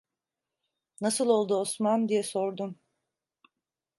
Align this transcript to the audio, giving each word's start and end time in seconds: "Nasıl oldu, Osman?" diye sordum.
"Nasıl 1.01 1.29
oldu, 1.29 1.55
Osman?" 1.55 2.09
diye 2.09 2.23
sordum. 2.23 2.79